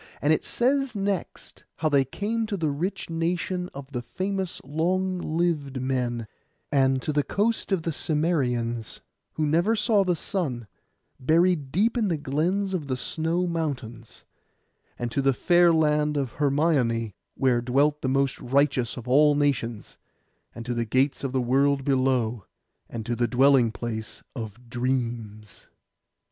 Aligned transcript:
And 0.19 0.33
it 0.33 0.43
says 0.43 0.95
next, 0.95 1.63
how 1.75 1.87
they 1.89 2.03
came 2.03 2.47
to 2.47 2.57
the 2.57 2.71
rich 2.71 3.11
nation 3.11 3.69
of 3.71 3.91
the 3.91 4.01
famous 4.01 4.59
long 4.63 5.19
lived 5.19 5.79
men; 5.79 6.25
and 6.71 6.99
to 7.03 7.13
the 7.13 7.21
coast 7.21 7.71
of 7.71 7.83
the 7.83 7.91
Cimmerians, 7.91 9.01
who 9.33 9.45
never 9.45 9.75
saw 9.75 10.03
the 10.03 10.15
sun, 10.15 10.65
buried 11.19 11.71
deep 11.71 11.99
in 11.99 12.07
the 12.07 12.17
glens 12.17 12.73
of 12.73 12.87
the 12.87 12.97
snow 12.97 13.45
mountains; 13.45 14.23
and 14.97 15.11
to 15.11 15.21
the 15.21 15.33
fair 15.33 15.71
land 15.71 16.17
of 16.17 16.31
Hermione, 16.31 17.13
where 17.35 17.61
dwelt 17.61 18.01
the 18.01 18.09
most 18.09 18.39
righteous 18.41 18.97
of 18.97 19.07
all 19.07 19.35
nations; 19.35 19.99
and 20.55 20.65
to 20.65 20.73
the 20.73 20.83
gates 20.83 21.23
of 21.23 21.31
the 21.31 21.39
world 21.41 21.85
below, 21.85 22.45
and 22.89 23.05
to 23.05 23.15
the 23.15 23.27
dwelling 23.27 23.71
place 23.71 24.23
of 24.35 24.67
dreams. 24.67 25.67